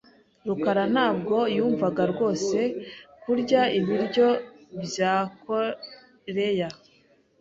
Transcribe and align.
rukara 0.47 0.83
ntabwo 0.93 1.35
yumvaga 1.57 2.03
rwose 2.11 2.57
kurya 3.21 3.61
ibiryo 3.79 4.27
bya 4.85 5.13
koreya. 5.43 6.69